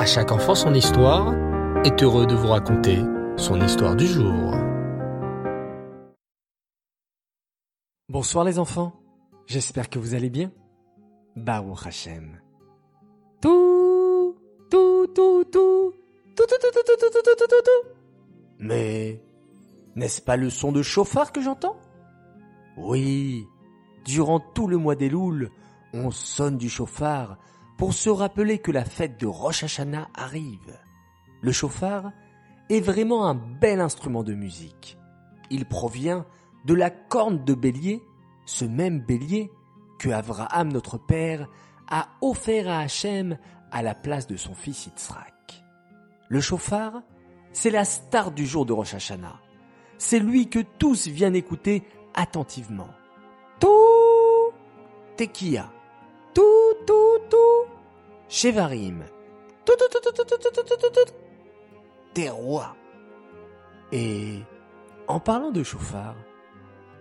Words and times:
À 0.00 0.06
chaque 0.06 0.32
enfant 0.32 0.54
son 0.54 0.72
histoire 0.72 1.34
est 1.84 2.02
heureux 2.02 2.26
de 2.26 2.34
vous 2.34 2.48
raconter 2.48 3.00
son 3.36 3.60
histoire 3.60 3.94
du 3.94 4.06
jour. 4.06 4.54
Bonsoir 8.08 8.46
les 8.46 8.58
enfants, 8.58 8.94
j'espère 9.46 9.90
que 9.90 9.98
vous 9.98 10.14
allez 10.14 10.30
bien. 10.30 10.52
Baruch 11.36 11.86
Hashem. 11.86 12.40
Tout, 13.42 14.38
tout, 14.70 15.06
tout, 15.14 15.44
tout, 15.52 15.92
tout, 16.34 16.46
tout, 16.46 16.46
tout, 16.48 16.70
tout, 16.72 16.96
tout, 16.98 17.10
tout, 17.12 17.22
tout, 17.22 17.46
tout, 17.46 17.62
tout. 17.62 17.88
Mais 18.58 19.22
n'est-ce 19.96 20.22
pas 20.22 20.38
le 20.38 20.48
son 20.48 20.72
de 20.72 20.80
chauffard 20.80 21.30
que 21.30 21.42
j'entends 21.42 21.76
Oui, 22.78 23.44
durant 24.06 24.40
tout 24.40 24.66
le 24.66 24.78
mois 24.78 24.96
des 24.96 25.10
Louls, 25.10 25.50
on 25.92 26.10
sonne 26.10 26.56
du 26.56 26.70
chauffard 26.70 27.36
pour 27.80 27.94
se 27.94 28.10
rappeler 28.10 28.58
que 28.58 28.70
la 28.70 28.84
fête 28.84 29.18
de 29.18 29.26
Rosh 29.26 29.64
Hashanah 29.64 30.10
arrive. 30.14 30.78
Le 31.40 31.50
chauffard 31.50 32.12
est 32.68 32.80
vraiment 32.80 33.26
un 33.26 33.34
bel 33.34 33.80
instrument 33.80 34.22
de 34.22 34.34
musique. 34.34 34.98
Il 35.48 35.64
provient 35.64 36.26
de 36.66 36.74
la 36.74 36.90
corne 36.90 37.42
de 37.42 37.54
bélier, 37.54 38.02
ce 38.44 38.66
même 38.66 39.00
bélier 39.00 39.50
que 39.98 40.10
Abraham 40.10 40.70
notre 40.70 40.98
père 40.98 41.48
a 41.88 42.08
offert 42.20 42.68
à 42.68 42.80
Hachem 42.80 43.38
à 43.72 43.80
la 43.80 43.94
place 43.94 44.26
de 44.26 44.36
son 44.36 44.54
fils 44.54 44.84
Yitzhak. 44.84 45.64
Le 46.28 46.42
chauffard, 46.42 47.00
c'est 47.54 47.70
la 47.70 47.86
star 47.86 48.30
du 48.30 48.44
jour 48.44 48.66
de 48.66 48.74
Rosh 48.74 48.92
Hashanah. 48.92 49.40
C'est 49.96 50.18
lui 50.18 50.50
que 50.50 50.60
tous 50.78 51.06
viennent 51.06 51.34
écouter 51.34 51.82
attentivement. 52.12 52.90
Tout. 53.58 54.52
Tout, 55.16 56.42
tout, 56.86 57.18
tout. 57.30 57.49
Shevarim, 58.32 59.02
des 62.14 62.30
rois. 62.30 62.76
Et 63.90 64.38
en 65.08 65.18
parlant 65.18 65.50
de 65.50 65.64
chauffard, 65.64 66.14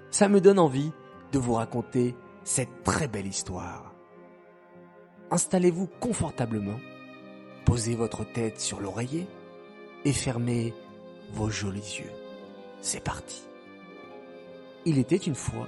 ça 0.10 0.28
me 0.28 0.42
donne 0.42 0.58
envie 0.58 0.92
de 1.32 1.38
vous 1.38 1.54
raconter 1.54 2.16
cette 2.44 2.82
très 2.84 3.08
belle 3.08 3.28
histoire. 3.28 3.94
Installez-vous 5.30 5.88
confortablement, 6.00 6.80
posez 7.64 7.94
votre 7.94 8.24
tête 8.24 8.60
sur 8.60 8.80
l'oreiller 8.80 9.28
et 10.06 10.14
fermez 10.14 10.74
vos 11.32 11.52
jolis 11.52 12.00
yeux. 12.00 12.12
C'est 12.82 13.04
parti. 13.04 13.44
Il 14.84 14.98
était 14.98 15.16
une 15.16 15.36
fois 15.36 15.68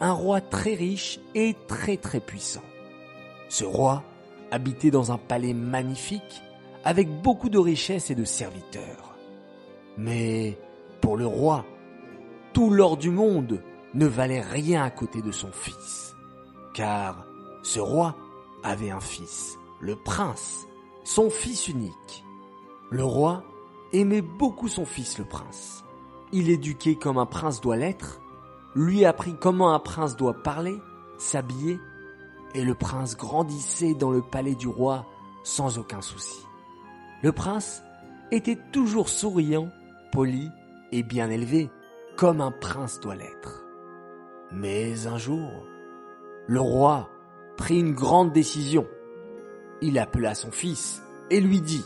un 0.00 0.12
roi 0.12 0.40
très 0.40 0.72
riche 0.72 1.20
et 1.34 1.54
très 1.68 1.98
très 1.98 2.20
puissant. 2.20 2.64
Ce 3.50 3.64
roi 3.66 4.02
habitait 4.52 4.90
dans 4.90 5.10
un 5.10 5.18
palais 5.18 5.54
magnifique 5.54 6.42
avec 6.84 7.22
beaucoup 7.22 7.48
de 7.48 7.58
richesses 7.58 8.10
et 8.10 8.14
de 8.14 8.24
serviteurs. 8.24 9.16
Mais 9.96 10.58
pour 11.00 11.16
le 11.16 11.26
roi, 11.26 11.64
tout 12.52 12.70
l'or 12.70 12.96
du 12.96 13.10
monde 13.10 13.62
ne 13.94 14.06
valait 14.06 14.42
rien 14.42 14.84
à 14.84 14.90
côté 14.90 15.22
de 15.22 15.32
son 15.32 15.50
fils. 15.50 16.14
Car 16.74 17.26
ce 17.62 17.80
roi 17.80 18.14
avait 18.62 18.90
un 18.90 19.00
fils, 19.00 19.58
le 19.80 19.96
prince, 19.96 20.66
son 21.02 21.30
fils 21.30 21.68
unique. 21.68 22.24
Le 22.90 23.04
roi 23.04 23.42
aimait 23.92 24.22
beaucoup 24.22 24.68
son 24.68 24.84
fils 24.84 25.18
le 25.18 25.24
prince. 25.24 25.82
Il 26.30 26.50
éduquait 26.50 26.96
comme 26.96 27.18
un 27.18 27.26
prince 27.26 27.60
doit 27.60 27.76
l'être, 27.76 28.20
lui 28.74 29.04
apprit 29.04 29.34
comment 29.38 29.74
un 29.74 29.78
prince 29.78 30.16
doit 30.16 30.42
parler, 30.42 30.78
s'habiller, 31.18 31.78
et 32.54 32.64
le 32.64 32.74
prince 32.74 33.16
grandissait 33.16 33.94
dans 33.94 34.10
le 34.10 34.22
palais 34.22 34.54
du 34.54 34.68
roi 34.68 35.06
sans 35.42 35.78
aucun 35.78 36.00
souci. 36.00 36.46
Le 37.22 37.32
prince 37.32 37.82
était 38.30 38.58
toujours 38.72 39.08
souriant, 39.08 39.68
poli 40.10 40.50
et 40.90 41.02
bien 41.02 41.30
élevé, 41.30 41.70
comme 42.16 42.40
un 42.40 42.50
prince 42.50 43.00
doit 43.00 43.14
l'être. 43.14 43.64
Mais 44.52 45.06
un 45.06 45.18
jour, 45.18 45.50
le 46.46 46.60
roi 46.60 47.08
prit 47.56 47.78
une 47.78 47.94
grande 47.94 48.32
décision. 48.32 48.86
Il 49.80 49.98
appela 49.98 50.34
son 50.34 50.50
fils 50.50 51.02
et 51.30 51.40
lui 51.40 51.60
dit 51.60 51.84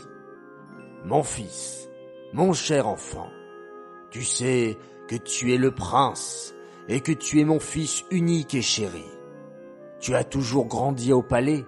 ⁇Mon 1.07 1.23
fils, 1.23 1.89
mon 2.33 2.53
cher 2.53 2.87
enfant, 2.87 3.29
tu 4.09 4.23
sais 4.23 4.77
que 5.07 5.15
tu 5.15 5.53
es 5.53 5.57
le 5.57 5.71
prince 5.71 6.53
et 6.87 7.01
que 7.01 7.11
tu 7.11 7.39
es 7.39 7.45
mon 7.45 7.59
fils 7.59 8.03
unique 8.11 8.53
et 8.55 8.61
chéri. 8.61 9.05
Tu 9.99 10.15
as 10.15 10.23
toujours 10.23 10.67
grandi 10.67 11.11
au 11.13 11.21
palais 11.21 11.65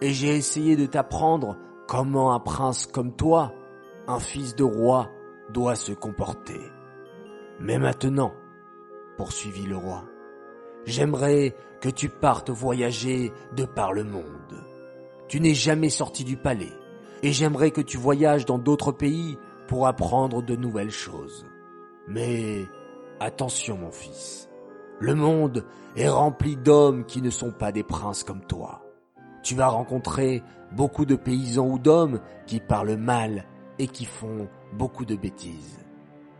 et 0.00 0.12
j'ai 0.12 0.36
essayé 0.36 0.76
de 0.76 0.86
t'apprendre 0.86 1.56
comment 1.86 2.32
un 2.32 2.40
prince 2.40 2.86
comme 2.86 3.14
toi, 3.14 3.52
un 4.06 4.18
fils 4.18 4.54
de 4.54 4.64
roi, 4.64 5.10
doit 5.50 5.74
se 5.74 5.92
comporter. 5.92 6.60
Mais 7.60 7.78
maintenant, 7.78 8.32
poursuivit 9.16 9.66
le 9.66 9.76
roi, 9.76 10.04
j'aimerais 10.84 11.54
que 11.80 11.88
tu 11.88 12.08
partes 12.08 12.50
voyager 12.50 13.32
de 13.56 13.64
par 13.64 13.92
le 13.92 14.04
monde. 14.04 14.64
Tu 15.28 15.40
n'es 15.40 15.54
jamais 15.54 15.90
sorti 15.90 16.24
du 16.24 16.36
palais 16.36 16.72
et 17.22 17.32
j'aimerais 17.32 17.70
que 17.70 17.80
tu 17.80 17.96
voyages 17.96 18.46
dans 18.46 18.58
d'autres 18.58 18.92
pays 18.92 19.38
pour 19.68 19.86
apprendre 19.86 20.42
de 20.42 20.56
nouvelles 20.56 20.90
choses. 20.90 21.46
Mais 22.08 22.66
attention 23.20 23.78
mon 23.78 23.90
fils, 23.90 24.48
le 25.02 25.16
monde 25.16 25.64
est 25.96 26.08
rempli 26.08 26.56
d'hommes 26.56 27.04
qui 27.04 27.22
ne 27.22 27.30
sont 27.30 27.50
pas 27.50 27.72
des 27.72 27.82
princes 27.82 28.22
comme 28.22 28.44
toi. 28.44 28.84
Tu 29.42 29.56
vas 29.56 29.66
rencontrer 29.66 30.44
beaucoup 30.70 31.06
de 31.06 31.16
paysans 31.16 31.66
ou 31.66 31.80
d'hommes 31.80 32.20
qui 32.46 32.60
parlent 32.60 32.96
mal 32.96 33.44
et 33.80 33.88
qui 33.88 34.04
font 34.04 34.48
beaucoup 34.74 35.04
de 35.04 35.16
bêtises. 35.16 35.80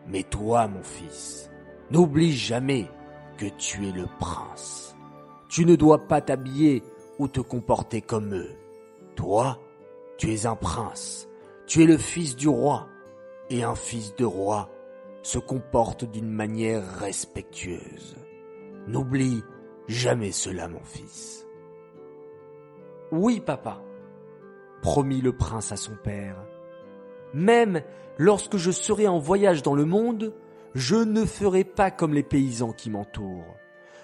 Mais 0.06 0.22
toi, 0.22 0.68
mon 0.68 0.84
fils, 0.84 1.50
n'oublie 1.90 2.30
jamais 2.30 2.88
que 3.36 3.46
tu 3.46 3.88
es 3.88 3.90
le 3.90 4.06
prince. 4.20 4.94
Tu 5.48 5.64
ne 5.64 5.74
dois 5.74 6.06
pas 6.06 6.20
t'habiller 6.20 6.84
ou 7.18 7.26
te 7.26 7.40
comporter 7.40 8.00
comme 8.00 8.32
eux. 8.32 8.56
Toi, 9.16 9.58
tu 10.18 10.32
es 10.32 10.46
un 10.46 10.54
prince. 10.54 11.26
Tu 11.66 11.82
es 11.82 11.86
le 11.86 11.98
fils 11.98 12.36
du 12.36 12.46
roi. 12.46 12.86
Et 13.50 13.64
un 13.64 13.74
fils 13.74 14.14
de 14.14 14.24
roi 14.24 14.70
se 15.22 15.40
comporte 15.40 16.04
d'une 16.04 16.30
manière 16.30 16.86
respectueuse. 17.00 18.22
N'oublie 18.87 19.43
jamais 19.88 20.32
cela, 20.32 20.69
mon 20.69 20.82
fils. 20.84 21.47
Oui, 23.10 23.41
papa, 23.41 23.82
promit 24.81 25.20
le 25.20 25.32
prince 25.32 25.72
à 25.72 25.76
son 25.76 25.94
père. 25.97 26.37
Même 27.34 27.82
lorsque 28.19 28.56
je 28.56 28.71
serai 28.71 29.06
en 29.09 29.19
voyage 29.19 29.62
dans 29.62 29.75
le 29.75 29.84
monde, 29.84 30.34
je 30.75 30.97
ne 30.97 31.25
ferai 31.25 31.65
pas 31.65 31.91
comme 31.91 32.15
les 32.15 32.22
paysans 32.22 32.72
qui 32.72 32.91
m'entourent. 32.91 33.56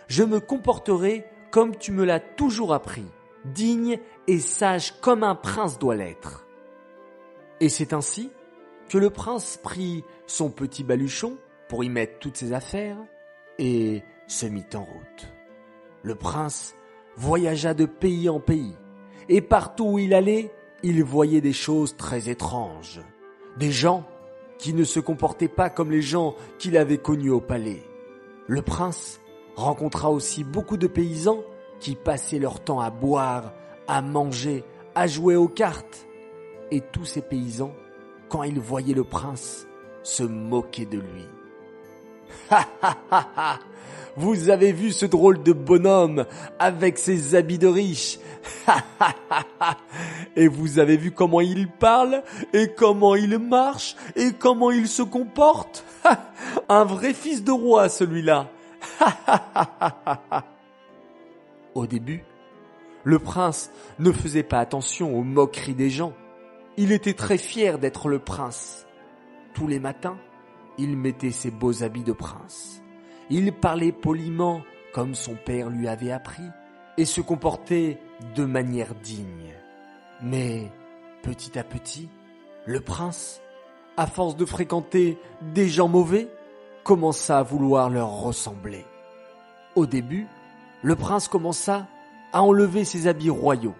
Je 0.06 0.22
me 0.22 0.40
comporterai 0.40 1.24
comme 1.50 1.76
tu 1.76 1.92
me 1.92 2.04
l'as 2.04 2.20
toujours 2.20 2.74
appris, 2.74 3.06
digne 3.44 3.98
et 4.26 4.38
sage 4.38 5.00
comme 5.00 5.22
un 5.22 5.34
prince 5.34 5.78
doit 5.78 5.96
l'être. 5.96 6.46
Et 7.60 7.68
c'est 7.68 7.92
ainsi 7.92 8.30
que 8.88 8.98
le 8.98 9.10
prince 9.10 9.58
prit 9.62 10.04
son 10.26 10.50
petit 10.50 10.84
baluchon 10.84 11.36
pour 11.68 11.84
y 11.84 11.88
mettre 11.88 12.18
toutes 12.18 12.36
ses 12.36 12.52
affaires 12.52 12.98
et 13.58 14.02
se 14.28 14.46
mit 14.46 14.66
en 14.74 14.84
route. 14.84 15.32
Le 16.02 16.14
prince 16.14 16.74
voyagea 17.16 17.74
de 17.74 17.86
pays 17.86 18.28
en 18.28 18.38
pays, 18.38 18.76
et 19.28 19.40
partout 19.40 19.86
où 19.86 19.98
il 19.98 20.14
allait, 20.14 20.52
il 20.82 21.02
voyait 21.02 21.40
des 21.40 21.52
choses 21.52 21.96
très 21.96 22.28
étranges, 22.28 23.00
des 23.56 23.72
gens 23.72 24.04
qui 24.58 24.72
ne 24.72 24.84
se 24.84 25.00
comportaient 25.00 25.48
pas 25.48 25.70
comme 25.70 25.90
les 25.90 26.02
gens 26.02 26.36
qu'il 26.58 26.76
avait 26.76 26.98
connus 26.98 27.30
au 27.30 27.40
palais. 27.40 27.82
Le 28.46 28.62
prince 28.62 29.20
rencontra 29.56 30.10
aussi 30.10 30.44
beaucoup 30.44 30.76
de 30.76 30.86
paysans 30.86 31.42
qui 31.80 31.94
passaient 31.94 32.38
leur 32.38 32.60
temps 32.60 32.80
à 32.80 32.90
boire, 32.90 33.52
à 33.86 34.02
manger, 34.02 34.64
à 34.94 35.06
jouer 35.06 35.36
aux 35.36 35.48
cartes. 35.48 36.06
Et 36.70 36.80
tous 36.80 37.04
ces 37.04 37.22
paysans, 37.22 37.72
quand 38.28 38.42
ils 38.42 38.60
voyaient 38.60 38.94
le 38.94 39.04
prince, 39.04 39.66
se 40.02 40.22
moquaient 40.22 40.86
de 40.86 40.98
lui. 40.98 41.26
Vous 44.16 44.50
avez 44.50 44.72
vu 44.72 44.90
ce 44.90 45.06
drôle 45.06 45.44
de 45.44 45.52
bonhomme 45.52 46.26
avec 46.58 46.98
ses 46.98 47.36
habits 47.36 47.58
de 47.58 47.68
riche? 47.68 48.18
et 50.36 50.48
vous 50.48 50.80
avez 50.80 50.96
vu 50.96 51.12
comment 51.12 51.40
il 51.40 51.68
parle 51.68 52.24
et 52.52 52.68
comment 52.76 53.14
il 53.14 53.38
marche 53.38 53.94
et 54.16 54.32
comment 54.32 54.72
il 54.72 54.88
se 54.88 55.02
comporte? 55.02 55.84
Un 56.68 56.84
vrai 56.84 57.14
fils 57.14 57.44
de 57.44 57.52
roi 57.52 57.88
celui-là. 57.88 58.48
Au 61.74 61.86
début, 61.86 62.24
le 63.04 63.20
prince 63.20 63.70
ne 64.00 64.10
faisait 64.10 64.42
pas 64.42 64.58
attention 64.58 65.16
aux 65.16 65.22
moqueries 65.22 65.74
des 65.74 65.90
gens. 65.90 66.12
Il 66.76 66.90
était 66.90 67.14
très 67.14 67.38
fier 67.38 67.78
d'être 67.78 68.08
le 68.08 68.18
prince. 68.18 68.86
Tous 69.54 69.68
les 69.68 69.78
matins, 69.78 70.18
il 70.78 70.96
mettait 70.96 71.32
ses 71.32 71.50
beaux 71.50 71.82
habits 71.82 72.04
de 72.04 72.12
prince. 72.12 72.82
Il 73.30 73.52
parlait 73.52 73.92
poliment 73.92 74.62
comme 74.92 75.14
son 75.14 75.34
père 75.34 75.68
lui 75.68 75.88
avait 75.88 76.12
appris 76.12 76.48
et 76.96 77.04
se 77.04 77.20
comportait 77.20 77.98
de 78.34 78.44
manière 78.44 78.94
digne. 78.94 79.52
Mais 80.22 80.72
petit 81.22 81.58
à 81.58 81.64
petit, 81.64 82.08
le 82.64 82.80
prince, 82.80 83.40
à 83.96 84.06
force 84.06 84.36
de 84.36 84.44
fréquenter 84.44 85.18
des 85.42 85.68
gens 85.68 85.88
mauvais, 85.88 86.28
commença 86.84 87.38
à 87.38 87.42
vouloir 87.42 87.90
leur 87.90 88.10
ressembler. 88.10 88.84
Au 89.76 89.86
début, 89.86 90.26
le 90.82 90.96
prince 90.96 91.28
commença 91.28 91.86
à 92.32 92.42
enlever 92.42 92.84
ses 92.84 93.06
habits 93.06 93.30
royaux, 93.30 93.74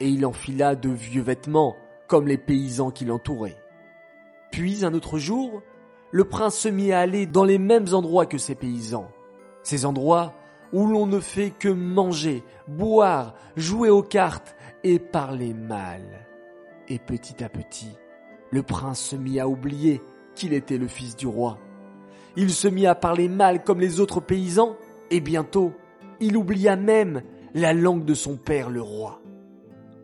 et 0.00 0.08
il 0.08 0.24
enfila 0.24 0.74
de 0.74 0.88
vieux 0.88 1.22
vêtements 1.22 1.76
comme 2.08 2.26
les 2.26 2.38
paysans 2.38 2.90
qui 2.90 3.04
l'entouraient. 3.04 3.58
Puis 4.50 4.84
un 4.84 4.94
autre 4.94 5.18
jour, 5.18 5.62
le 6.10 6.24
prince 6.24 6.56
se 6.56 6.68
mit 6.68 6.92
à 6.92 7.00
aller 7.00 7.26
dans 7.26 7.44
les 7.44 7.58
mêmes 7.58 7.92
endroits 7.92 8.26
que 8.26 8.38
ces 8.38 8.54
paysans, 8.54 9.08
ces 9.62 9.84
endroits 9.84 10.34
où 10.72 10.86
l'on 10.86 11.06
ne 11.06 11.20
fait 11.20 11.50
que 11.50 11.68
manger, 11.68 12.44
boire, 12.68 13.34
jouer 13.56 13.90
aux 13.90 14.02
cartes 14.02 14.56
et 14.84 14.98
parler 14.98 15.52
mal. 15.52 16.26
Et 16.88 16.98
petit 16.98 17.42
à 17.42 17.48
petit, 17.48 17.90
le 18.50 18.62
prince 18.62 19.00
se 19.00 19.16
mit 19.16 19.40
à 19.40 19.48
oublier 19.48 20.00
qu'il 20.34 20.52
était 20.52 20.78
le 20.78 20.88
fils 20.88 21.16
du 21.16 21.26
roi. 21.26 21.58
Il 22.36 22.50
se 22.50 22.68
mit 22.68 22.86
à 22.86 22.94
parler 22.94 23.28
mal 23.28 23.64
comme 23.64 23.80
les 23.80 24.00
autres 24.00 24.20
paysans, 24.20 24.76
et 25.10 25.20
bientôt, 25.20 25.72
il 26.20 26.36
oublia 26.36 26.76
même 26.76 27.22
la 27.54 27.72
langue 27.72 28.04
de 28.04 28.14
son 28.14 28.36
père 28.36 28.70
le 28.70 28.80
roi. 28.80 29.20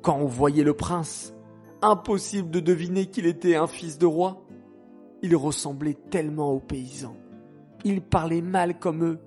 Quand 0.02 0.16
on 0.16 0.26
voyait 0.26 0.64
le 0.64 0.74
prince, 0.74 1.34
impossible 1.82 2.50
de 2.50 2.60
deviner 2.60 3.06
qu'il 3.06 3.26
était 3.26 3.56
un 3.56 3.66
fils 3.66 3.98
de 3.98 4.06
roi. 4.06 4.45
Il 5.22 5.34
ressemblait 5.36 5.96
tellement 6.10 6.52
aux 6.52 6.60
paysans. 6.60 7.16
Il 7.84 8.02
parlait 8.02 8.42
mal 8.42 8.78
comme 8.78 9.04
eux, 9.04 9.18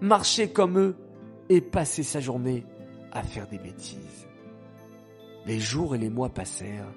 marchait 0.00 0.48
comme 0.50 0.78
eux 0.78 0.96
et 1.48 1.60
passait 1.60 2.02
sa 2.02 2.20
journée 2.20 2.64
à 3.12 3.22
faire 3.22 3.46
des 3.48 3.58
bêtises. 3.58 4.26
Les 5.46 5.60
jours 5.60 5.94
et 5.94 5.98
les 5.98 6.10
mois 6.10 6.30
passèrent. 6.30 6.92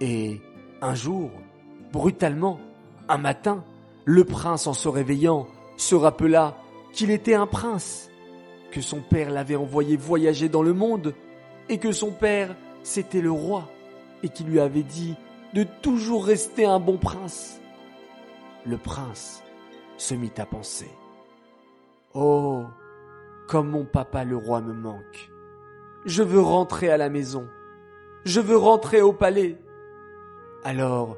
Et 0.00 0.40
un 0.82 0.94
jour, 0.94 1.30
brutalement, 1.92 2.58
un 3.08 3.18
matin, 3.18 3.64
le 4.04 4.24
prince 4.24 4.66
en 4.66 4.74
se 4.74 4.88
réveillant 4.88 5.46
se 5.76 5.94
rappela 5.94 6.56
qu'il 6.92 7.10
était 7.10 7.34
un 7.34 7.46
prince, 7.46 8.10
que 8.70 8.80
son 8.80 9.00
père 9.00 9.30
l'avait 9.30 9.56
envoyé 9.56 9.96
voyager 9.96 10.48
dans 10.48 10.62
le 10.62 10.72
monde 10.72 11.14
et 11.68 11.78
que 11.78 11.92
son 11.92 12.10
père, 12.10 12.54
c'était 12.82 13.20
le 13.20 13.30
roi 13.30 13.68
et 14.22 14.28
qui 14.28 14.44
lui 14.44 14.60
avait 14.60 14.82
dit 14.82 15.16
de 15.56 15.64
toujours 15.80 16.26
rester 16.26 16.66
un 16.66 16.78
bon 16.78 16.98
prince. 16.98 17.62
Le 18.66 18.76
prince 18.76 19.42
se 19.96 20.14
mit 20.14 20.32
à 20.36 20.44
penser. 20.44 20.90
Oh, 22.12 22.64
comme 23.48 23.70
mon 23.70 23.86
papa 23.86 24.24
le 24.24 24.36
roi 24.36 24.60
me 24.60 24.74
manque. 24.74 25.30
Je 26.04 26.22
veux 26.22 26.42
rentrer 26.42 26.90
à 26.90 26.98
la 26.98 27.08
maison. 27.08 27.48
Je 28.26 28.38
veux 28.38 28.58
rentrer 28.58 29.00
au 29.00 29.14
palais. 29.14 29.56
Alors, 30.62 31.16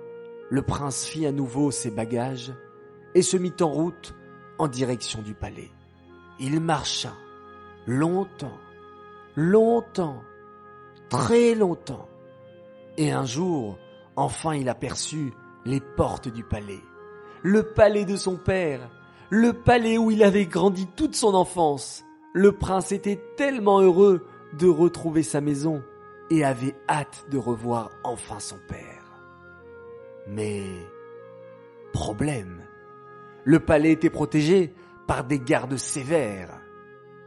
le 0.51 0.63
prince 0.63 1.05
fit 1.05 1.27
à 1.27 1.33
nouveau 1.33 1.73
ses 1.73 1.91
bagages 1.91 2.53
et 3.17 3.23
se 3.23 3.37
mit 3.37 3.57
en 3.61 3.69
route 3.69 4.15
en 4.59 4.69
direction 4.69 5.21
du 5.21 5.35
palais. 5.35 5.73
Il 6.39 6.61
marcha 6.61 7.13
longtemps, 7.89 8.59
longtemps, 9.35 10.23
très 11.09 11.57
longtemps. 11.57 12.09
Et 12.99 13.11
un 13.11 13.25
jour, 13.25 13.79
enfin 14.19 14.55
il 14.55 14.69
aperçut 14.69 15.33
les 15.65 15.81
portes 15.81 16.29
du 16.29 16.45
palais. 16.45 16.83
Le 17.43 17.63
palais 17.63 18.05
de 18.05 18.17
son 18.17 18.37
père, 18.37 18.91
le 19.31 19.53
palais 19.53 19.99
où 19.99 20.11
il 20.11 20.23
avait 20.23 20.47
grandi 20.47 20.87
toute 20.97 21.15
son 21.15 21.35
enfance. 21.35 22.05
Le 22.33 22.53
prince 22.53 22.93
était 22.93 23.21
tellement 23.37 23.81
heureux 23.81 24.27
de 24.59 24.67
retrouver 24.67 25.23
sa 25.23 25.41
maison 25.41 25.83
et 26.31 26.45
avait 26.45 26.75
hâte 26.89 27.27
de 27.31 27.39
revoir 27.39 27.91
enfin 28.05 28.41
son 28.41 28.59
père. 28.69 29.23
Mais, 30.27 30.65
problème, 31.93 32.63
le 33.45 33.61
palais 33.61 33.93
était 33.93 34.11
protégé 34.11 34.75
par 35.07 35.25
des 35.25 35.41
gardes 35.41 35.77
sévères. 35.77 36.61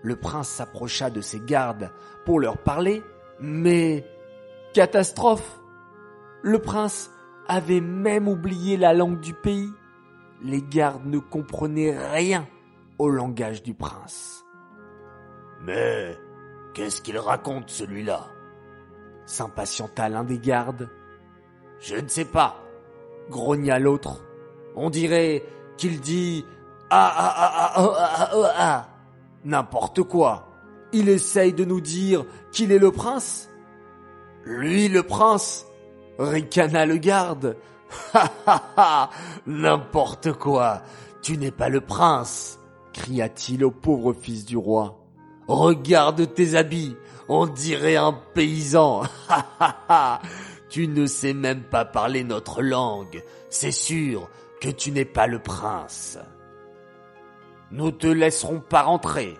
Le 0.03 0.15
prince 0.15 0.49
s'approcha 0.49 1.09
de 1.09 1.21
ces 1.21 1.39
gardes 1.39 1.91
pour 2.25 2.39
leur 2.39 2.57
parler, 2.57 3.03
mais 3.39 4.05
catastrophe. 4.73 5.60
Le 6.43 6.59
prince 6.59 7.11
avait 7.47 7.81
même 7.81 8.27
oublié 8.27 8.77
la 8.77 8.93
langue 8.93 9.19
du 9.19 9.33
pays 9.33 9.69
les 10.43 10.61
gardes 10.61 11.05
ne 11.05 11.19
comprenaient 11.19 11.97
rien 11.97 12.47
au 12.97 13.09
langage 13.09 13.63
du 13.63 13.73
prince. 13.73 14.43
Mais 15.61 16.17
qu'est-ce 16.73 17.01
qu'il 17.01 17.17
raconte 17.17 17.69
celui-là? 17.69 18.27
S'impatienta 19.25 20.09
l'un 20.09 20.23
des 20.23 20.39
gardes. 20.39 20.89
Je 21.79 21.95
ne 21.95 22.07
sais 22.07 22.25
pas, 22.25 22.63
grogna 23.29 23.79
l'autre. 23.79 24.23
On 24.75 24.89
dirait 24.89 25.43
qu'il 25.77 26.01
dit 26.01 26.45
ah 26.89 27.13
ah 27.15 27.33
ah 27.37 27.51
ah 27.55 27.73
ah 27.75 27.95
ah 27.97 28.29
ah, 28.33 28.53
ah. 28.57 28.89
n'importe 29.45 30.03
quoi. 30.03 30.47
Il 30.91 31.07
essaye 31.07 31.53
de 31.53 31.65
nous 31.65 31.81
dire 31.81 32.25
qu'il 32.51 32.71
est 32.71 32.79
le 32.79 32.91
prince. 32.91 33.49
Lui 34.43 34.87
le 34.89 35.03
prince, 35.03 35.67
ricana 36.21 36.85
le 36.85 36.97
garde. 36.97 37.57
Ha 38.13 38.31
ha 38.45 38.63
ha 38.77 39.09
N'importe 39.45 40.31
quoi 40.31 40.81
Tu 41.21 41.37
n'es 41.37 41.51
pas 41.51 41.67
le 41.67 41.81
prince 41.81 42.57
cria-t-il 42.93 43.63
au 43.63 43.71
pauvre 43.71 44.13
fils 44.13 44.45
du 44.45 44.57
roi. 44.57 44.97
Regarde 45.47 46.33
tes 46.33 46.55
habits, 46.55 46.95
on 47.27 47.47
dirait 47.47 47.97
un 47.97 48.13
paysan. 48.33 49.03
Ha 49.29 49.45
ha 49.59 49.77
ha 49.89 50.21
Tu 50.69 50.87
ne 50.87 51.05
sais 51.05 51.33
même 51.33 51.63
pas 51.63 51.85
parler 51.85 52.23
notre 52.23 52.61
langue. 52.61 53.23
C'est 53.49 53.71
sûr 53.71 54.29
que 54.61 54.69
tu 54.69 54.91
n'es 54.91 55.05
pas 55.05 55.27
le 55.27 55.39
prince. 55.39 56.17
Nous 57.71 57.91
te 57.91 58.07
laisserons 58.07 58.59
pas 58.59 58.83
rentrer, 58.83 59.37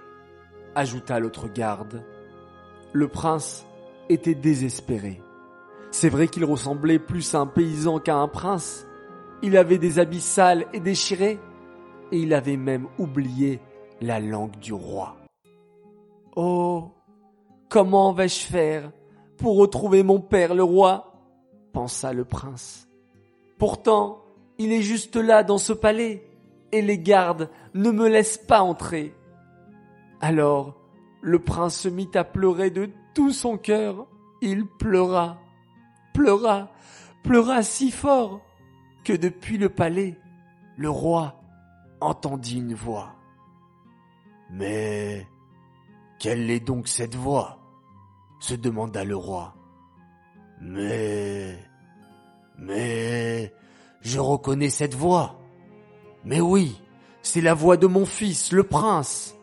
ajouta 0.76 1.20
l'autre 1.20 1.48
garde. 1.48 2.04
Le 2.94 3.08
prince 3.08 3.66
était 4.10 4.36
désespéré. 4.36 5.22
C'est 5.92 6.10
vrai 6.10 6.30
qu'il 6.30 6.46
ressemblait 6.46 7.00
plus 7.00 7.36
à 7.36 7.40
un 7.40 7.48
paysan 7.48 8.00
qu'à 8.00 8.16
un 8.16 8.30
prince. 8.30 8.88
Il 9.44 9.58
avait 9.58 9.78
des 9.78 10.00
habits 10.00 10.22
sales 10.22 10.66
et 10.74 10.80
déchirés, 10.80 11.38
et 12.12 12.18
il 12.18 12.34
avait 12.34 12.58
même 12.58 12.88
oublié 12.98 13.60
la 14.00 14.22
langue 14.22 14.58
du 14.58 14.72
roi. 14.72 15.18
Oh, 16.36 16.92
comment 17.70 18.14
vais-je 18.14 18.46
faire 18.46 18.92
pour 19.38 19.58
retrouver 19.58 20.02
mon 20.04 20.22
père 20.22 20.56
le 20.56 20.64
roi? 20.64 21.14
pensa 21.74 22.14
le 22.14 22.26
prince. 22.26 22.88
Pourtant, 23.58 24.24
il 24.58 24.72
est 24.72 24.82
juste 24.82 25.16
là 25.18 25.44
dans 25.44 25.58
ce 25.58 25.74
palais, 25.74 26.26
et 26.72 26.82
les 26.82 27.00
gardes 27.00 27.50
ne 27.74 27.92
me 27.92 28.08
laissent 28.08 28.38
pas 28.38 28.62
entrer. 28.62 29.14
Alors, 30.22 30.78
le 31.22 31.40
prince 31.40 31.80
se 31.82 31.90
mit 31.90 32.10
à 32.16 32.24
pleurer 32.24 32.70
de 32.70 32.90
tout 33.14 33.32
son 33.32 33.58
cœur. 33.58 34.08
Il 34.42 34.66
pleura 34.66 35.38
pleura, 36.14 36.70
pleura 37.24 37.64
si 37.64 37.92
fort 37.92 38.42
que 39.04 39.14
depuis 39.14 39.58
le 39.58 39.70
palais, 39.70 40.18
le 40.78 40.90
roi 40.90 41.42
entendit 42.00 42.58
une 42.58 42.74
voix. 42.74 43.16
Mais 44.52 45.28
quelle 46.20 46.50
est 46.50 46.60
donc 46.60 46.88
cette 46.88 47.16
voix? 47.16 47.62
se 48.42 48.56
demanda 48.56 49.04
le 49.04 49.16
roi. 49.16 49.54
Mais... 50.60 51.58
Mais... 52.58 53.54
Je 54.02 54.20
reconnais 54.20 54.70
cette 54.70 54.96
voix. 54.96 55.40
Mais 56.26 56.42
oui, 56.42 56.82
c'est 57.22 57.42
la 57.42 57.54
voix 57.54 57.78
de 57.78 57.86
mon 57.86 58.06
fils, 58.06 58.52
le 58.52 58.64
prince. 58.64 59.36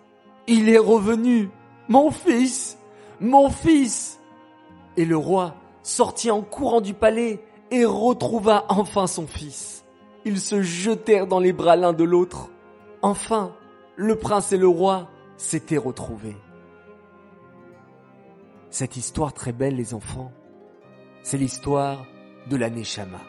Il 0.49 0.69
est 0.69 0.79
revenu. 0.79 1.49
Mon 1.89 2.11
fils. 2.11 2.77
Mon 3.21 3.51
fils. 3.51 4.19
Et 4.97 5.05
le 5.05 5.17
roi 5.17 5.55
sortit 5.89 6.31
en 6.31 6.43
courant 6.43 6.83
du 6.83 6.93
palais 6.93 7.43
et 7.71 7.85
retrouva 7.85 8.67
enfin 8.69 9.07
son 9.07 9.27
fils. 9.27 9.85
Ils 10.25 10.39
se 10.39 10.61
jetèrent 10.61 11.27
dans 11.27 11.41
les 11.41 11.55
bras 11.55 11.77
l'un 11.77 11.95
de 11.95 12.05
l'autre. 12.05 12.51
Enfin, 13.01 13.55
le 13.97 14.17
prince 14.17 14.53
et 14.53 14.59
le 14.59 14.69
roi 14.69 15.09
s'étaient 15.39 15.79
retrouvés. 15.79 16.37
Cette 18.71 18.97
histoire 18.97 19.33
très 19.33 19.53
belle, 19.53 19.77
les 19.77 19.95
enfants, 19.95 20.31
c'est 21.23 21.39
l'histoire 21.39 22.05
de 22.51 22.57
la 22.57 22.69
Neshama. 22.69 23.21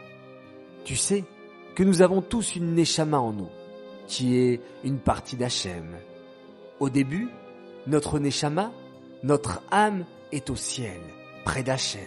Tu 0.84 0.98
sais 0.98 1.24
que 1.75 1.84
nous 1.84 2.01
avons 2.01 2.22
tous 2.22 2.58
une 2.58 2.75
Neshama 2.75 3.20
en 3.20 3.32
nous, 3.32 3.50
qui 4.06 4.36
est 4.36 4.60
une 4.84 5.00
partie 5.00 5.38
d'Hachem. 5.38 5.96
Au 6.82 6.89
début, 6.89 7.30
notre 7.88 8.20
Neshama, 8.20 8.72
notre 9.24 9.62
âme 9.72 10.04
est 10.34 10.50
au 10.50 10.58
ciel, 10.58 11.00
près 11.46 11.63
d'Hachem. 11.63 12.01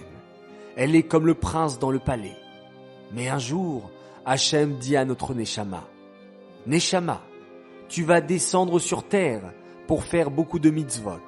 Elle 0.76 0.94
est 0.94 1.02
comme 1.02 1.26
le 1.26 1.34
prince 1.34 1.78
dans 1.78 1.90
le 1.90 1.98
palais. 1.98 2.36
Mais 3.12 3.28
un 3.28 3.38
jour, 3.38 3.90
Hachem 4.24 4.78
dit 4.78 4.96
à 4.96 5.04
notre 5.04 5.34
Neshama, 5.34 5.84
Neshama, 6.66 7.20
tu 7.88 8.04
vas 8.04 8.20
descendre 8.20 8.78
sur 8.78 9.02
terre 9.02 9.52
pour 9.86 10.04
faire 10.04 10.30
beaucoup 10.30 10.58
de 10.58 10.70
mitzvot. 10.70 11.20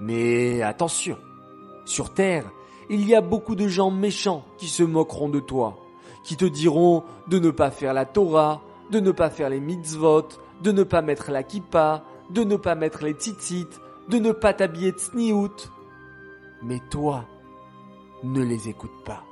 Mais 0.00 0.60
attention, 0.62 1.16
sur 1.86 2.12
terre, 2.12 2.44
il 2.90 3.06
y 3.08 3.14
a 3.14 3.20
beaucoup 3.20 3.54
de 3.54 3.68
gens 3.68 3.90
méchants 3.90 4.44
qui 4.58 4.66
se 4.66 4.82
moqueront 4.82 5.30
de 5.30 5.40
toi, 5.40 5.78
qui 6.24 6.36
te 6.36 6.44
diront 6.44 7.04
de 7.28 7.38
ne 7.38 7.50
pas 7.50 7.70
faire 7.70 7.94
la 7.94 8.04
Torah, 8.04 8.62
de 8.90 9.00
ne 9.00 9.12
pas 9.12 9.30
faire 9.30 9.48
les 9.48 9.60
mitzvot, 9.60 10.28
de 10.62 10.72
ne 10.72 10.82
pas 10.82 11.00
mettre 11.00 11.30
la 11.30 11.42
kippa, 11.42 12.04
de 12.30 12.44
ne 12.44 12.56
pas 12.56 12.74
mettre 12.74 13.04
les 13.04 13.12
tzitzit, 13.12 13.68
de 14.08 14.18
ne 14.18 14.32
pas 14.32 14.52
t'habiller 14.52 14.90
tsniout. 14.90 15.70
Mais 16.62 16.80
toi, 16.90 17.24
ne 18.24 18.42
les 18.42 18.68
écoute 18.68 19.04
pas. 19.04 19.24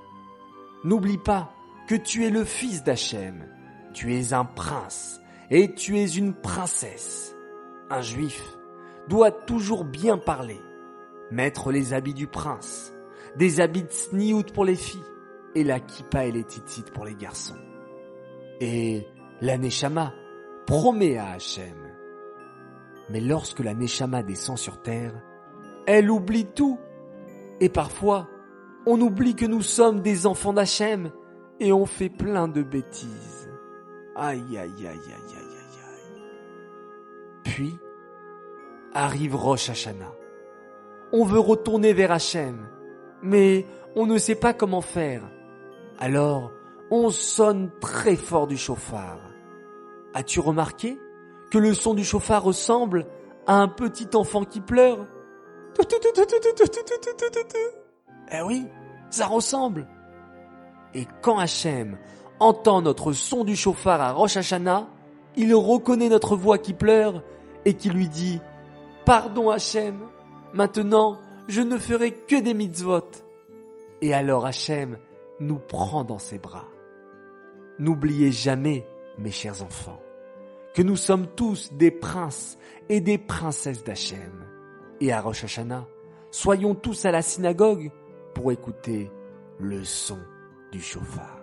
N'oublie 0.85 1.19
pas 1.19 1.53
que 1.89 1.95
tu 1.95 2.25
es 2.25 2.31
le 2.31 2.45
fils 2.45 2.85
d'Hachem, 2.85 3.47
tu 3.93 4.15
es 4.15 4.33
un 4.33 4.45
prince 4.45 5.21
et 5.51 5.75
tu 5.75 5.99
es 5.99 6.07
une 6.07 6.35
princesse. 6.35 7.35
Un 7.91 8.01
juif 8.01 8.57
doit 9.09 9.33
toujours 9.33 9.85
bien 9.85 10.19
parler, 10.19 10.61
mettre 11.31 11.73
les 11.73 11.93
habits 11.93 12.15
du 12.15 12.27
prince, 12.27 12.93
des 13.37 13.61
habits 13.61 13.83
de 13.83 13.91
sniout 13.91 14.53
pour 14.53 14.65
les 14.65 14.77
filles 14.77 15.01
et 15.55 15.65
la 15.65 15.81
kippa 15.81 16.27
et 16.27 16.33
les 16.33 16.45
titites 16.45 16.91
pour 16.91 17.05
les 17.05 17.15
garçons. 17.15 17.59
Et 18.61 19.07
la 19.41 19.59
neshama 19.59 20.15
promet 20.67 21.17
à 21.17 21.33
Hachem. 21.33 21.77
Mais 23.11 23.21
lorsque 23.21 23.61
la 23.61 23.75
neshama 23.75 24.23
descend 24.23 24.57
sur 24.57 24.81
terre, 24.81 25.13
elle 25.87 26.11
oublie 26.11 26.47
tout. 26.47 26.79
Et 27.61 27.69
parfois, 27.69 28.29
on 28.87 29.01
oublie 29.01 29.35
que 29.35 29.47
nous 29.47 29.63
sommes 29.63 30.01
des 30.01 30.27
enfants 30.27 30.53
d'Hachem 30.53 31.11
et 31.61 31.73
on 31.73 31.87
fait 31.87 32.09
plein 32.09 32.49
de 32.49 32.63
bêtises. 32.63 33.51
Aïe, 34.17 34.43
aïe, 34.51 34.59
aïe, 34.59 34.87
aïe, 34.87 34.87
aïe, 34.87 35.37
aïe, 35.37 35.79
aïe. 35.87 36.23
Puis, 37.45 37.79
arrive 38.93 39.37
Rosh 39.37 39.71
Hashanah. 39.71 40.13
On 41.13 41.25
veut 41.25 41.39
retourner 41.39 41.93
vers 41.93 42.13
Hachem, 42.13 42.69
mais 43.23 43.67
on 43.97 44.07
ne 44.07 44.19
sait 44.19 44.35
pas 44.35 44.55
comment 44.55 44.81
faire. 44.81 45.23
Alors, 45.99 46.53
on 46.91 47.11
sonne 47.11 47.71
très 47.81 48.17
fort 48.17 48.47
du 48.47 48.57
chauffard. 48.57 49.21
As-tu 50.15 50.41
remarqué 50.41 50.99
que 51.51 51.59
le 51.59 51.75
son 51.75 51.95
du 51.95 52.05
chauffard 52.05 52.43
ressemble 52.43 53.07
à 53.47 53.57
un 53.61 53.69
petit 53.69 54.09
enfant 54.15 54.45
qui 54.45 54.61
pleure 54.61 55.07
Eh 58.33 58.41
oui, 58.41 58.67
ça 59.11 59.27
ressemble. 59.27 59.87
Et 60.95 61.07
quand 61.21 61.39
Hachem 61.39 61.99
entend 62.41 62.83
notre 62.83 63.13
son 63.13 63.45
du 63.45 63.57
chauffard 63.57 64.01
à 64.01 64.13
Rosh 64.13 64.37
Hashanah, 64.37 64.89
il 65.37 65.55
reconnaît 65.55 66.09
notre 66.09 66.37
voix 66.37 66.59
qui 66.59 66.73
pleure 66.73 67.23
et 67.65 67.75
qui 67.75 67.91
lui 67.91 68.09
dit 68.09 68.41
Pardon 69.05 69.51
Hachem, 69.51 69.99
maintenant 70.55 71.19
je 71.49 71.61
ne 71.61 71.77
ferai 71.77 72.13
que 72.13 72.41
des 72.41 72.55
mitzvot. 72.55 73.11
Et 74.01 74.15
alors 74.15 74.47
Hachem 74.47 74.99
nous 75.41 75.59
prend 75.59 76.05
dans 76.05 76.19
ses 76.19 76.39
bras. 76.39 76.69
N'oubliez 77.79 78.33
jamais, 78.33 78.87
mes 79.19 79.31
chers 79.31 79.63
enfants, 79.63 80.01
que 80.75 80.83
nous 80.83 80.97
sommes 80.97 81.27
tous 81.27 81.73
des 81.73 81.91
princes 81.91 82.57
et 82.89 83.01
des 83.01 83.19
princesses 83.19 83.85
d'Hachem. 83.85 84.47
Et 85.01 85.13
à 85.13 85.21
Rosh 85.21 85.45
Hashanah, 85.45 85.87
soyons 86.31 86.75
tous 86.75 87.05
à 87.05 87.11
la 87.11 87.23
synagogue 87.23 87.91
pour 88.35 88.53
écouter 88.53 89.11
le 89.59 89.85
son 89.85 90.19
du 90.73 90.81
chauffard. 90.81 91.39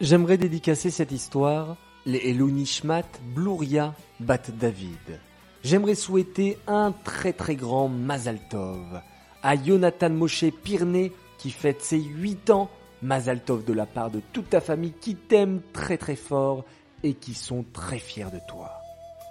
J'aimerais 0.00 0.38
dédicacer 0.38 0.90
cette 0.90 1.12
histoire 1.12 1.76
les 2.06 2.30
Elonishmat 2.30 3.04
Bluria 3.34 3.94
Bat 4.20 4.50
David. 4.58 5.20
J'aimerais 5.64 5.96
souhaiter 5.96 6.56
un 6.66 6.92
très 6.92 7.32
très 7.32 7.56
grand 7.56 7.88
Mazal 7.88 8.38
Tov 8.48 9.00
à 9.42 9.56
Jonathan 9.62 10.10
Moshe 10.10 10.44
Pirné 10.62 11.12
qui 11.38 11.50
fête 11.50 11.82
ses 11.82 12.00
8 12.00 12.50
ans. 12.50 12.70
Mazal 13.02 13.40
Tov 13.42 13.64
de 13.64 13.72
la 13.72 13.86
part 13.86 14.10
de 14.10 14.20
toute 14.32 14.50
ta 14.50 14.60
famille 14.60 14.92
qui 14.92 15.14
t'aime 15.14 15.60
très 15.72 15.98
très 15.98 16.16
fort 16.16 16.64
et 17.02 17.14
qui 17.14 17.34
sont 17.34 17.64
très 17.72 17.98
fiers 17.98 18.30
de 18.32 18.40
toi. 18.48 18.70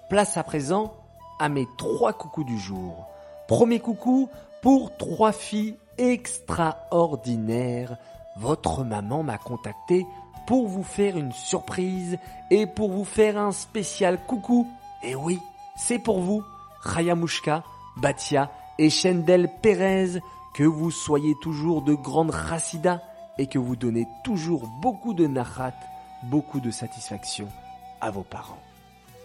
Place 0.09 0.37
à 0.37 0.43
présent 0.43 0.93
à 1.39 1.49
mes 1.49 1.67
trois 1.77 2.13
coucous 2.13 2.43
du 2.43 2.57
jour. 2.59 3.07
Premier 3.47 3.79
coucou 3.79 4.29
pour 4.67 4.97
trois 4.97 5.31
filles 5.31 5.77
extraordinaires. 5.97 7.95
Votre 8.35 8.83
maman 8.83 9.23
m'a 9.23 9.37
contacté 9.37 10.05
pour 10.45 10.67
vous 10.67 10.83
faire 10.83 11.15
une 11.15 11.31
surprise 11.31 12.17
et 12.51 12.67
pour 12.67 12.91
vous 12.91 13.05
faire 13.05 13.37
un 13.37 13.53
spécial 13.53 14.19
coucou. 14.27 14.67
Et 15.03 15.15
oui, 15.15 15.39
c'est 15.77 15.99
pour 15.99 16.19
vous, 16.19 16.43
Raya 16.81 17.15
Mouchka, 17.15 17.63
Batia 17.95 18.51
et 18.77 18.89
Shendel 18.89 19.49
Perez, 19.61 20.19
que 20.53 20.65
vous 20.65 20.91
soyez 20.91 21.35
toujours 21.41 21.81
de 21.81 21.93
grandes 21.93 22.31
racidas 22.31 22.99
et 23.37 23.47
que 23.47 23.59
vous 23.59 23.77
donnez 23.77 24.05
toujours 24.25 24.67
beaucoup 24.81 25.13
de 25.13 25.27
nachat, 25.27 25.75
beaucoup 26.23 26.59
de 26.59 26.71
satisfaction 26.71 27.47
à 28.01 28.11
vos 28.11 28.23
parents. 28.23 28.59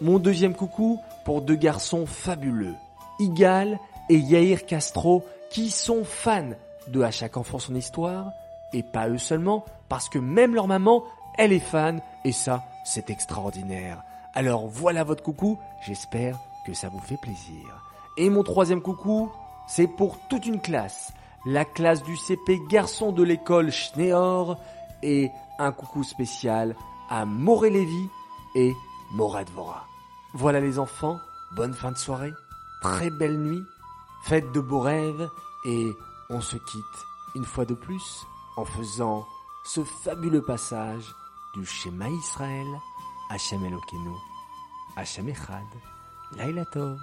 Mon 0.00 0.20
deuxième 0.20 0.54
coucou 0.54 1.00
pour 1.24 1.42
deux 1.42 1.56
garçons 1.56 2.06
fabuleux, 2.06 2.76
Igal 3.18 3.80
et 4.12 4.18
Yair 4.18 4.66
Castro, 4.66 5.24
qui 5.48 5.70
sont 5.70 6.04
fans 6.04 6.50
de 6.86 7.00
À 7.00 7.10
chaque 7.10 7.38
enfant 7.38 7.58
son 7.58 7.74
histoire, 7.74 8.30
et 8.74 8.82
pas 8.82 9.08
eux 9.08 9.16
seulement, 9.16 9.64
parce 9.88 10.10
que 10.10 10.18
même 10.18 10.54
leur 10.54 10.66
maman, 10.66 11.02
elle 11.38 11.54
est 11.54 11.60
fan, 11.60 12.02
et 12.22 12.32
ça, 12.32 12.62
c'est 12.84 13.08
extraordinaire. 13.08 14.02
Alors 14.34 14.66
voilà 14.66 15.02
votre 15.02 15.22
coucou, 15.22 15.58
j'espère 15.80 16.38
que 16.66 16.74
ça 16.74 16.90
vous 16.90 16.98
fait 16.98 17.16
plaisir. 17.16 17.82
Et 18.18 18.28
mon 18.28 18.42
troisième 18.42 18.82
coucou, 18.82 19.32
c'est 19.66 19.86
pour 19.86 20.18
toute 20.28 20.44
une 20.44 20.60
classe, 20.60 21.14
la 21.46 21.64
classe 21.64 22.02
du 22.02 22.18
CP 22.18 22.60
garçon 22.68 23.12
de 23.12 23.22
l'école 23.22 23.70
Schneor, 23.70 24.58
et 25.02 25.30
un 25.58 25.72
coucou 25.72 26.04
spécial 26.04 26.76
à 27.08 27.24
Moré 27.24 27.72
et 28.56 28.72
Morad 29.14 29.48
Vora. 29.54 29.86
Voilà 30.34 30.60
les 30.60 30.78
enfants, 30.78 31.16
bonne 31.56 31.72
fin 31.72 31.92
de 31.92 31.96
soirée, 31.96 32.32
très 32.82 33.08
belle 33.08 33.38
nuit, 33.38 33.62
faites 34.22 34.52
de 34.52 34.60
beaux 34.60 34.80
rêves, 34.80 35.28
et 35.64 35.96
on 36.30 36.40
se 36.40 36.56
quitte 36.56 37.06
une 37.34 37.44
fois 37.44 37.64
de 37.64 37.74
plus 37.74 38.26
en 38.56 38.64
faisant 38.64 39.26
ce 39.64 39.84
fabuleux 39.84 40.42
passage 40.42 41.14
du 41.54 41.64
schéma 41.64 42.08
Israël, 42.08 42.66
Hachem 43.30 43.64
Elokeinu, 43.64 44.14
Hachem 44.96 45.28
Echad, 45.28 45.66
Laila 46.32 46.64
Tov. 46.66 46.98